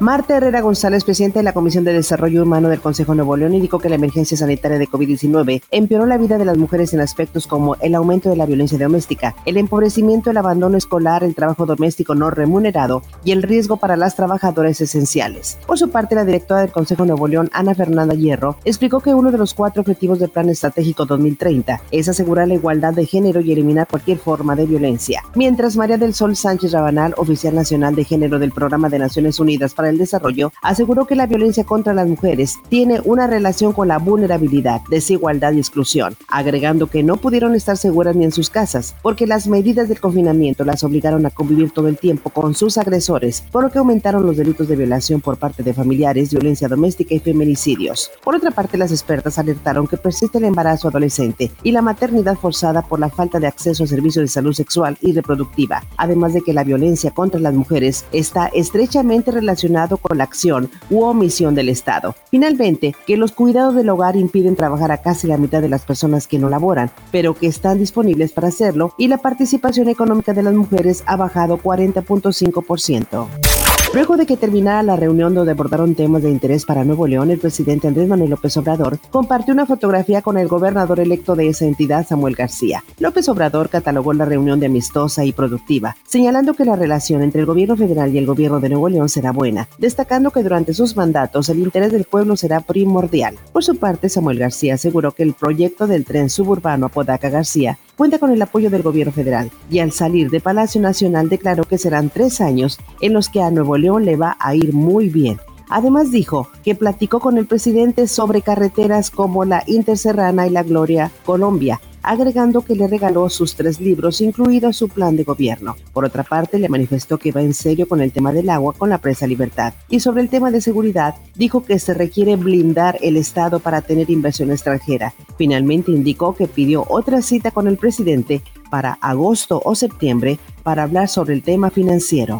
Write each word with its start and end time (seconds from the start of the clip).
Marta 0.00 0.34
Herrera 0.34 0.62
González, 0.62 1.04
presidente 1.04 1.40
de 1.40 1.42
la 1.42 1.52
Comisión 1.52 1.84
de 1.84 1.92
Desarrollo 1.92 2.42
Humano 2.42 2.70
del 2.70 2.80
Consejo 2.80 3.14
Nuevo 3.14 3.36
León, 3.36 3.52
indicó 3.52 3.78
que 3.78 3.90
la 3.90 3.96
emergencia 3.96 4.34
sanitaria 4.34 4.78
de 4.78 4.88
COVID-19 4.88 5.62
empeoró 5.70 6.06
la 6.06 6.16
vida 6.16 6.38
de 6.38 6.46
las 6.46 6.56
mujeres 6.56 6.94
en 6.94 7.00
aspectos 7.00 7.46
como 7.46 7.76
el 7.82 7.94
aumento 7.94 8.30
de 8.30 8.36
la 8.36 8.46
violencia 8.46 8.78
doméstica, 8.78 9.36
el 9.44 9.58
empobrecimiento, 9.58 10.30
el 10.30 10.38
abandono 10.38 10.78
escolar, 10.78 11.22
el 11.22 11.34
trabajo 11.34 11.66
doméstico 11.66 12.14
no 12.14 12.30
remunerado 12.30 13.02
y 13.24 13.32
el 13.32 13.42
riesgo 13.42 13.76
para 13.76 13.94
las 13.98 14.16
trabajadoras 14.16 14.80
esenciales. 14.80 15.58
Por 15.66 15.78
su 15.78 15.90
parte, 15.90 16.14
la 16.14 16.24
directora 16.24 16.62
del 16.62 16.72
Consejo 16.72 17.04
Nuevo 17.04 17.28
León, 17.28 17.50
Ana 17.52 17.74
Fernanda 17.74 18.14
Hierro, 18.14 18.56
explicó 18.64 19.00
que 19.00 19.12
uno 19.12 19.30
de 19.30 19.36
los 19.36 19.52
cuatro 19.52 19.82
objetivos 19.82 20.18
del 20.18 20.30
Plan 20.30 20.48
Estratégico 20.48 21.04
2030 21.04 21.78
es 21.90 22.08
asegurar 22.08 22.48
la 22.48 22.54
igualdad 22.54 22.94
de 22.94 23.04
género 23.04 23.42
y 23.42 23.52
eliminar 23.52 23.86
cualquier 23.86 24.16
forma 24.16 24.56
de 24.56 24.64
violencia. 24.64 25.22
Mientras 25.34 25.76
María 25.76 25.98
del 25.98 26.14
Sol 26.14 26.36
Sánchez 26.36 26.72
Rabanal, 26.72 27.12
oficial 27.18 27.54
nacional 27.54 27.94
de 27.94 28.04
género 28.04 28.38
del 28.38 28.52
Programa 28.52 28.88
de 28.88 28.98
Naciones 28.98 29.38
Unidas 29.38 29.74
para 29.74 29.89
el 29.90 29.98
Desarrollo, 29.98 30.52
aseguró 30.62 31.06
que 31.06 31.16
la 31.16 31.26
violencia 31.26 31.64
contra 31.64 31.94
las 31.94 32.08
mujeres 32.08 32.56
tiene 32.68 33.00
una 33.04 33.26
relación 33.26 33.72
con 33.72 33.88
la 33.88 33.98
vulnerabilidad, 33.98 34.80
desigualdad 34.88 35.52
y 35.52 35.58
exclusión, 35.58 36.16
agregando 36.28 36.86
que 36.86 37.02
no 37.02 37.16
pudieron 37.16 37.54
estar 37.54 37.76
seguras 37.76 38.16
ni 38.16 38.24
en 38.24 38.32
sus 38.32 38.50
casas, 38.50 38.94
porque 39.02 39.26
las 39.26 39.46
medidas 39.46 39.88
del 39.88 40.00
confinamiento 40.00 40.64
las 40.64 40.84
obligaron 40.84 41.26
a 41.26 41.30
convivir 41.30 41.70
todo 41.70 41.88
el 41.88 41.98
tiempo 41.98 42.30
con 42.30 42.54
sus 42.54 42.78
agresores, 42.78 43.42
por 43.52 43.64
lo 43.64 43.70
que 43.70 43.78
aumentaron 43.78 44.24
los 44.24 44.36
delitos 44.36 44.68
de 44.68 44.76
violación 44.76 45.20
por 45.20 45.36
parte 45.36 45.62
de 45.62 45.74
familiares, 45.74 46.30
violencia 46.30 46.68
doméstica 46.68 47.14
y 47.14 47.20
feminicidios. 47.20 48.10
Por 48.22 48.34
otra 48.34 48.50
parte, 48.50 48.78
las 48.78 48.92
expertas 48.92 49.38
alertaron 49.38 49.86
que 49.86 49.96
persiste 49.96 50.38
el 50.38 50.44
embarazo 50.44 50.88
adolescente 50.88 51.50
y 51.62 51.72
la 51.72 51.82
maternidad 51.82 52.36
forzada 52.36 52.82
por 52.82 53.00
la 53.00 53.10
falta 53.10 53.40
de 53.40 53.46
acceso 53.46 53.84
a 53.84 53.86
servicios 53.86 54.24
de 54.24 54.28
salud 54.28 54.52
sexual 54.52 54.98
y 55.00 55.12
reproductiva, 55.12 55.84
además 55.96 56.34
de 56.34 56.42
que 56.42 56.52
la 56.52 56.64
violencia 56.64 57.10
contra 57.10 57.40
las 57.40 57.54
mujeres 57.54 58.04
está 58.12 58.46
estrechamente 58.48 59.30
relacionada 59.30 59.79
con 59.88 60.18
la 60.18 60.24
acción 60.24 60.70
u 60.90 61.02
omisión 61.02 61.54
del 61.54 61.68
Estado. 61.68 62.14
Finalmente, 62.30 62.94
que 63.06 63.16
los 63.16 63.32
cuidados 63.32 63.74
del 63.74 63.88
hogar 63.88 64.16
impiden 64.16 64.56
trabajar 64.56 64.92
a 64.92 64.98
casi 64.98 65.26
la 65.26 65.38
mitad 65.38 65.62
de 65.62 65.68
las 65.68 65.82
personas 65.82 66.26
que 66.26 66.38
no 66.38 66.48
laboran, 66.48 66.90
pero 67.10 67.34
que 67.34 67.46
están 67.46 67.78
disponibles 67.78 68.32
para 68.32 68.48
hacerlo 68.48 68.94
y 68.98 69.08
la 69.08 69.18
participación 69.18 69.88
económica 69.88 70.32
de 70.32 70.42
las 70.42 70.54
mujeres 70.54 71.02
ha 71.06 71.16
bajado 71.16 71.58
40.5%. 71.58 73.49
Luego 73.92 74.16
de 74.16 74.24
que 74.24 74.36
terminara 74.36 74.84
la 74.84 74.94
reunión 74.94 75.34
donde 75.34 75.50
abordaron 75.50 75.96
temas 75.96 76.22
de 76.22 76.30
interés 76.30 76.64
para 76.64 76.84
Nuevo 76.84 77.08
León, 77.08 77.32
el 77.32 77.40
presidente 77.40 77.88
Andrés 77.88 78.06
Manuel 78.06 78.30
López 78.30 78.56
Obrador 78.56 79.00
compartió 79.10 79.52
una 79.52 79.66
fotografía 79.66 80.22
con 80.22 80.38
el 80.38 80.46
gobernador 80.46 81.00
electo 81.00 81.34
de 81.34 81.48
esa 81.48 81.64
entidad, 81.64 82.06
Samuel 82.06 82.36
García. 82.36 82.84
López 83.00 83.28
Obrador 83.28 83.68
catalogó 83.68 84.12
la 84.12 84.26
reunión 84.26 84.60
de 84.60 84.66
amistosa 84.66 85.24
y 85.24 85.32
productiva, 85.32 85.96
señalando 86.06 86.54
que 86.54 86.64
la 86.64 86.76
relación 86.76 87.20
entre 87.22 87.40
el 87.40 87.46
gobierno 87.46 87.76
federal 87.76 88.14
y 88.14 88.18
el 88.18 88.26
gobierno 88.26 88.60
de 88.60 88.68
Nuevo 88.68 88.88
León 88.88 89.08
será 89.08 89.32
buena, 89.32 89.68
destacando 89.78 90.30
que 90.30 90.44
durante 90.44 90.72
sus 90.72 90.96
mandatos 90.96 91.48
el 91.48 91.58
interés 91.58 91.90
del 91.90 92.04
pueblo 92.04 92.36
será 92.36 92.60
primordial. 92.60 93.38
Por 93.52 93.64
su 93.64 93.76
parte, 93.76 94.08
Samuel 94.08 94.38
García 94.38 94.74
aseguró 94.74 95.10
que 95.10 95.24
el 95.24 95.32
proyecto 95.32 95.88
del 95.88 96.04
tren 96.04 96.30
suburbano 96.30 96.86
Apodaca 96.86 97.28
García 97.28 97.76
cuenta 98.00 98.18
con 98.18 98.30
el 98.30 98.40
apoyo 98.40 98.70
del 98.70 98.80
gobierno 98.80 99.12
federal 99.12 99.50
y 99.70 99.80
al 99.80 99.92
salir 99.92 100.30
de 100.30 100.40
Palacio 100.40 100.80
Nacional 100.80 101.28
declaró 101.28 101.64
que 101.64 101.76
serán 101.76 102.08
tres 102.08 102.40
años 102.40 102.78
en 103.02 103.12
los 103.12 103.28
que 103.28 103.42
a 103.42 103.50
Nuevo 103.50 103.76
León 103.76 104.06
le 104.06 104.16
va 104.16 104.38
a 104.40 104.54
ir 104.54 104.72
muy 104.72 105.10
bien. 105.10 105.36
Además 105.68 106.10
dijo 106.10 106.48
que 106.64 106.74
platicó 106.74 107.20
con 107.20 107.36
el 107.36 107.44
presidente 107.44 108.08
sobre 108.08 108.40
carreteras 108.40 109.10
como 109.10 109.44
la 109.44 109.64
Interserrana 109.66 110.46
y 110.46 110.50
la 110.50 110.62
Gloria 110.62 111.10
Colombia, 111.26 111.78
agregando 112.02 112.62
que 112.62 112.74
le 112.74 112.86
regaló 112.86 113.28
sus 113.28 113.54
tres 113.54 113.80
libros, 113.80 114.20
incluido 114.20 114.72
su 114.72 114.88
plan 114.88 115.16
de 115.16 115.24
gobierno. 115.24 115.76
Por 115.92 116.04
otra 116.04 116.22
parte, 116.22 116.58
le 116.58 116.68
manifestó 116.68 117.18
que 117.18 117.32
va 117.32 117.42
en 117.42 117.54
serio 117.54 117.88
con 117.88 118.00
el 118.00 118.12
tema 118.12 118.32
del 118.32 118.50
agua 118.50 118.74
con 118.76 118.90
la 118.90 118.98
presa 118.98 119.26
Libertad. 119.26 119.74
Y 119.88 120.00
sobre 120.00 120.22
el 120.22 120.28
tema 120.28 120.50
de 120.50 120.60
seguridad, 120.60 121.14
dijo 121.34 121.64
que 121.64 121.78
se 121.78 121.94
requiere 121.94 122.36
blindar 122.36 122.98
el 123.02 123.16
Estado 123.16 123.60
para 123.60 123.82
tener 123.82 124.10
inversión 124.10 124.50
extranjera. 124.50 125.14
Finalmente 125.36 125.90
indicó 125.90 126.34
que 126.34 126.46
pidió 126.46 126.84
otra 126.88 127.22
cita 127.22 127.50
con 127.50 127.66
el 127.66 127.76
presidente 127.76 128.42
para 128.70 128.98
agosto 129.00 129.60
o 129.64 129.74
septiembre 129.74 130.38
para 130.62 130.84
hablar 130.84 131.08
sobre 131.08 131.34
el 131.34 131.42
tema 131.42 131.70
financiero. 131.70 132.38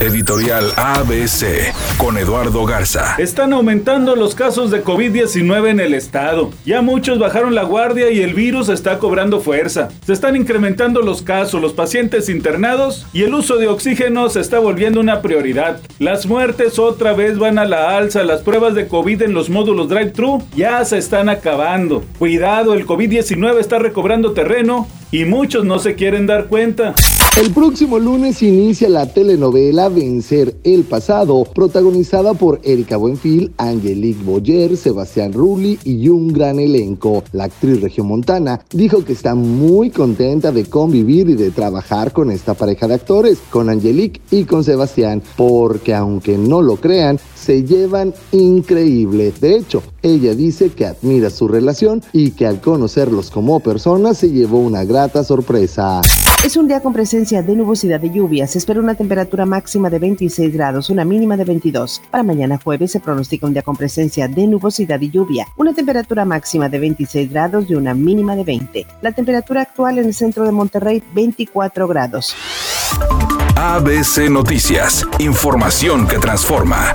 Editorial 0.00 0.72
ABC 0.76 1.72
con 1.98 2.18
Eduardo 2.18 2.64
Garza. 2.66 3.14
Están 3.16 3.52
aumentando 3.52 4.16
los 4.16 4.34
casos 4.34 4.70
de 4.70 4.84
COVID-19 4.84 5.68
en 5.68 5.80
el 5.80 5.94
estado. 5.94 6.50
Ya 6.66 6.82
muchos 6.82 7.18
bajaron 7.18 7.54
la 7.54 7.62
guardia 7.62 8.10
y 8.10 8.20
el 8.20 8.34
virus 8.34 8.68
está 8.68 8.98
cobrando 8.98 9.40
fuerza. 9.40 9.88
Se 10.04 10.12
están 10.12 10.36
incrementando 10.36 11.00
los 11.00 11.22
casos, 11.22 11.62
los 11.62 11.72
pacientes 11.72 12.28
internados 12.28 13.06
y 13.12 13.22
el 13.22 13.34
uso 13.34 13.56
de 13.56 13.68
oxígeno 13.68 14.28
se 14.28 14.40
está 14.40 14.58
volviendo 14.58 15.00
una 15.00 15.22
prioridad. 15.22 15.80
Las 15.98 16.26
muertes 16.26 16.78
otra 16.78 17.12
vez 17.12 17.38
van 17.38 17.58
a 17.58 17.64
la 17.64 17.96
alza. 17.96 18.24
Las 18.24 18.42
pruebas 18.42 18.74
de 18.74 18.88
COVID 18.88 19.22
en 19.22 19.32
los 19.32 19.48
módulos 19.48 19.88
drive-thru 19.88 20.42
ya 20.56 20.84
se 20.84 20.98
están 20.98 21.28
acabando. 21.28 22.04
Cuidado, 22.18 22.74
el 22.74 22.86
COVID-19 22.86 23.58
está 23.58 23.78
recobrando 23.78 24.32
terreno 24.32 24.88
y 25.14 25.24
muchos 25.24 25.64
no 25.64 25.78
se 25.78 25.94
quieren 25.94 26.26
dar 26.26 26.48
cuenta. 26.48 26.92
El 27.40 27.52
próximo 27.52 28.00
lunes 28.00 28.42
inicia 28.42 28.88
la 28.88 29.06
telenovela 29.06 29.88
Vencer 29.88 30.56
el 30.64 30.82
Pasado, 30.82 31.44
protagonizada 31.54 32.34
por 32.34 32.60
Erika 32.64 32.96
Buenfil, 32.96 33.52
Angelique 33.58 34.24
Boyer, 34.24 34.76
Sebastián 34.76 35.32
Rulli 35.32 35.78
y 35.84 36.08
un 36.08 36.32
gran 36.32 36.58
elenco. 36.58 37.22
La 37.32 37.44
actriz 37.44 37.80
regiomontana 37.80 38.60
dijo 38.72 39.04
que 39.04 39.12
está 39.12 39.36
muy 39.36 39.90
contenta 39.90 40.50
de 40.50 40.64
convivir 40.64 41.28
y 41.28 41.34
de 41.34 41.52
trabajar 41.52 42.12
con 42.12 42.32
esta 42.32 42.54
pareja 42.54 42.88
de 42.88 42.94
actores, 42.94 43.38
con 43.50 43.68
Angelique 43.68 44.20
y 44.32 44.44
con 44.44 44.64
Sebastián, 44.64 45.22
porque 45.36 45.94
aunque 45.94 46.38
no 46.38 46.60
lo 46.60 46.76
crean, 46.76 47.20
se 47.34 47.62
llevan 47.64 48.14
increíble. 48.32 49.32
De 49.40 49.56
hecho, 49.56 49.82
ella 50.02 50.34
dice 50.34 50.70
que 50.70 50.86
admira 50.86 51.30
su 51.30 51.48
relación 51.48 52.02
y 52.12 52.30
que 52.30 52.46
al 52.46 52.60
conocerlos 52.60 53.30
como 53.30 53.60
personas 53.60 54.18
se 54.18 54.30
llevó 54.30 54.60
una 54.60 54.84
grata 55.04 55.22
sorpresa. 55.22 56.00
Es 56.44 56.56
un 56.56 56.66
día 56.66 56.80
con 56.80 56.94
presencia 56.94 57.42
de 57.42 57.54
nubosidad 57.54 58.00
de 58.00 58.10
lluvia. 58.10 58.46
Se 58.46 58.56
espera 58.56 58.80
una 58.80 58.94
temperatura 58.94 59.44
máxima 59.44 59.90
de 59.90 59.98
26 59.98 60.52
grados, 60.54 60.88
una 60.88 61.04
mínima 61.04 61.36
de 61.36 61.44
22. 61.44 62.02
Para 62.10 62.22
mañana 62.22 62.58
jueves 62.62 62.92
se 62.92 63.00
pronostica 63.00 63.46
un 63.46 63.52
día 63.52 63.62
con 63.62 63.76
presencia 63.76 64.28
de 64.28 64.46
nubosidad 64.46 65.00
y 65.00 65.10
lluvia. 65.10 65.46
Una 65.56 65.74
temperatura 65.74 66.24
máxima 66.24 66.70
de 66.70 66.78
26 66.78 67.30
grados 67.30 67.66
y 67.68 67.74
una 67.74 67.92
mínima 67.92 68.34
de 68.34 68.44
20. 68.44 68.86
La 69.02 69.12
temperatura 69.12 69.62
actual 69.62 69.98
en 69.98 70.06
el 70.06 70.14
centro 70.14 70.44
de 70.44 70.52
Monterrey, 70.52 71.02
24 71.14 71.86
grados. 71.86 72.34
ABC 73.56 74.30
Noticias. 74.30 75.06
Información 75.18 76.06
que 76.06 76.18
transforma. 76.18 76.94